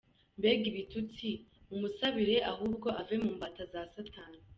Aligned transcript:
mbega 0.37 0.65
ibitutsi, 0.71 1.29
mumusabire 1.67 2.35
ahubwo 2.51 2.87
ave 3.01 3.15
mu 3.23 3.29
mbata 3.35 3.63
za 3.71 3.81
satani. 3.93 4.39